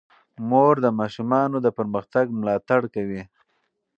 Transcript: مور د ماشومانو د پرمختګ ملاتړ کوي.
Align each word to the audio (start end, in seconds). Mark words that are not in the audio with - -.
مور 0.49 0.75
د 0.85 0.87
ماشومانو 0.99 1.57
د 1.61 1.67
پرمختګ 1.77 2.25
ملاتړ 2.39 2.81
کوي. 2.95 3.23